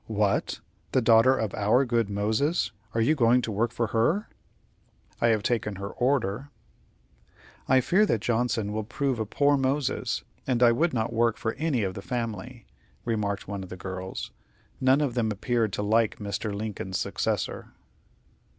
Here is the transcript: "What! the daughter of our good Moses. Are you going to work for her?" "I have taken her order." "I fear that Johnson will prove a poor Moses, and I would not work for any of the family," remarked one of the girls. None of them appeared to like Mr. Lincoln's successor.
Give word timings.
"What! 0.07 0.61
the 0.93 1.01
daughter 1.03 1.37
of 1.37 1.53
our 1.53 1.85
good 1.85 2.09
Moses. 2.09 2.71
Are 2.95 3.01
you 3.01 3.13
going 3.13 3.43
to 3.43 3.51
work 3.51 3.71
for 3.71 3.85
her?" 3.93 4.29
"I 5.21 5.27
have 5.27 5.43
taken 5.43 5.75
her 5.75 5.89
order." 5.91 6.49
"I 7.67 7.81
fear 7.81 8.07
that 8.07 8.19
Johnson 8.19 8.73
will 8.73 8.83
prove 8.83 9.19
a 9.19 9.27
poor 9.27 9.57
Moses, 9.57 10.23
and 10.47 10.63
I 10.63 10.71
would 10.71 10.91
not 10.91 11.13
work 11.13 11.37
for 11.37 11.53
any 11.53 11.83
of 11.83 11.93
the 11.93 12.01
family," 12.01 12.65
remarked 13.05 13.47
one 13.47 13.61
of 13.61 13.69
the 13.69 13.77
girls. 13.77 14.31
None 14.79 15.01
of 15.01 15.13
them 15.13 15.31
appeared 15.31 15.71
to 15.73 15.83
like 15.83 16.15
Mr. 16.17 16.51
Lincoln's 16.51 16.97
successor. 16.99 17.67